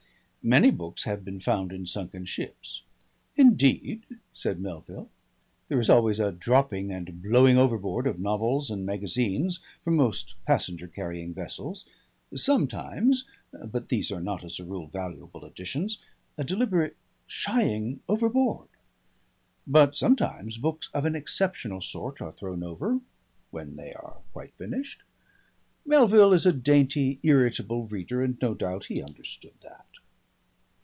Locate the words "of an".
20.91-21.15